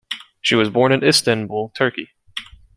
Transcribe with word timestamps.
She 0.41 0.55
was 0.55 0.71
born 0.71 0.91
in 0.93 1.03
Istanbul, 1.03 1.71
Turkey. 1.75 2.09